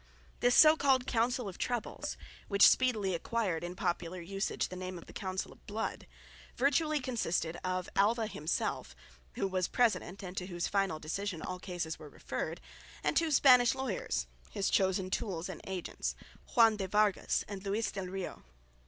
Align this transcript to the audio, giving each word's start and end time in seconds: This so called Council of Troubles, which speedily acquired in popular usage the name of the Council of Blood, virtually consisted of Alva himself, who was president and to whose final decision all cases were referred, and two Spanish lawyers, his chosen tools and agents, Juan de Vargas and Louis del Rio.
This 0.39 0.55
so 0.55 0.75
called 0.75 1.05
Council 1.05 1.47
of 1.47 1.59
Troubles, 1.59 2.17
which 2.47 2.67
speedily 2.67 3.13
acquired 3.13 3.63
in 3.63 3.75
popular 3.75 4.19
usage 4.19 4.69
the 4.69 4.75
name 4.75 4.97
of 4.97 5.05
the 5.05 5.13
Council 5.13 5.51
of 5.51 5.63
Blood, 5.67 6.07
virtually 6.55 6.99
consisted 6.99 7.59
of 7.63 7.87
Alva 7.95 8.25
himself, 8.25 8.95
who 9.35 9.47
was 9.47 9.67
president 9.67 10.23
and 10.23 10.35
to 10.37 10.47
whose 10.47 10.67
final 10.67 10.97
decision 10.97 11.43
all 11.43 11.59
cases 11.59 11.99
were 11.99 12.09
referred, 12.09 12.61
and 13.03 13.15
two 13.15 13.29
Spanish 13.29 13.75
lawyers, 13.75 14.25
his 14.49 14.71
chosen 14.71 15.11
tools 15.11 15.47
and 15.47 15.61
agents, 15.67 16.15
Juan 16.55 16.77
de 16.77 16.87
Vargas 16.87 17.45
and 17.47 17.63
Louis 17.63 17.91
del 17.91 18.07
Rio. 18.07 18.41